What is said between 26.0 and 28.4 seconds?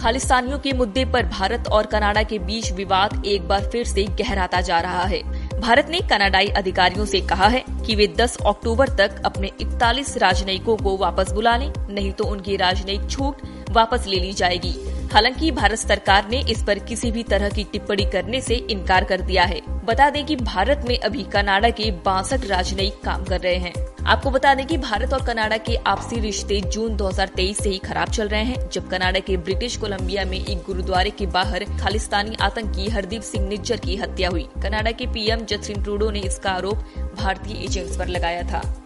रिश्ते जून 2023 से ही खराब चल